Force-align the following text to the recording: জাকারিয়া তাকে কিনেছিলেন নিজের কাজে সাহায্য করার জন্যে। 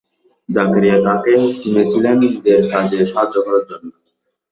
জাকারিয়া 0.49 0.97
তাকে 1.05 1.31
কিনেছিলেন 1.59 2.15
নিজের 2.23 2.61
কাজে 2.71 2.99
সাহায্য 3.11 3.35
করার 3.45 3.63
জন্যে। 3.69 3.95